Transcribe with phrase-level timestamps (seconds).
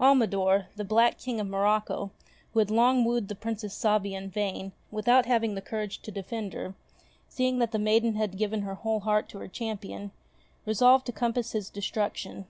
[0.00, 2.10] Almidor, the black King of Morocco,
[2.54, 6.54] who had long wooed the Princess Sabia in vain, without having the courage to defend
[6.54, 6.72] her,
[7.28, 10.10] seeing that the maiden had given her whole heart to her champion,
[10.64, 12.46] resolved to compass his destruction.